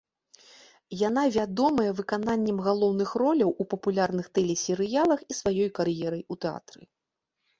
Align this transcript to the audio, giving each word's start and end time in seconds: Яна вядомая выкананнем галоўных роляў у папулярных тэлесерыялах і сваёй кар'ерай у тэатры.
Яна 1.07 1.23
вядомая 1.35 1.85
выкананнем 1.99 2.57
галоўных 2.69 3.09
роляў 3.21 3.51
у 3.63 3.67
папулярных 3.73 4.31
тэлесерыялах 4.37 5.19
і 5.31 5.39
сваёй 5.41 5.69
кар'ерай 5.81 6.23
у 6.25 6.35
тэатры. 6.47 6.81